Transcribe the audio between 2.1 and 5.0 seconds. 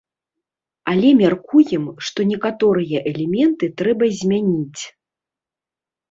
некаторыя элементы трэба змяніць.